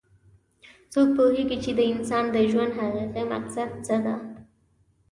[0.91, 4.15] څوک پوهیږي چې د انسان د ژوند حقیقي مقصد څه ده